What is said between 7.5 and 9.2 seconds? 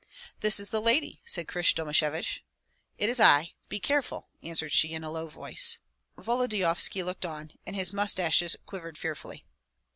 and his mustaches quivered